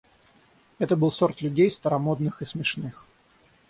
Это 0.79 0.95
был 0.97 1.11
сорт 1.11 1.41
людей 1.43 1.69
старомодных 1.69 2.41
и 2.41 2.45
смешных. 2.45 3.05